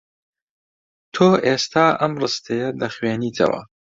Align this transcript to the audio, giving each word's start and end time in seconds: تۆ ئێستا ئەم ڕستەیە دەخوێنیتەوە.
تۆ 1.13 1.27
ئێستا 1.45 1.85
ئەم 1.99 2.13
ڕستەیە 2.21 2.69
دەخوێنیتەوە. 2.81 3.61